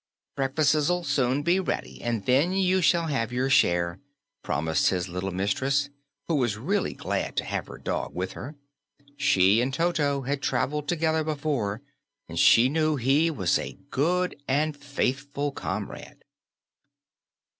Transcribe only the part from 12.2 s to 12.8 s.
and she